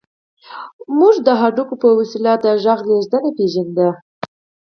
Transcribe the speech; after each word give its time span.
موږ 0.99 1.15
د 1.25 1.27
هډوکي 1.39 1.75
په 1.81 1.89
وسيله 1.99 2.33
د 2.43 2.45
غږ 2.63 2.79
لېږد 2.89 3.11
نه 3.25 3.31
پېژاند. 3.35 3.77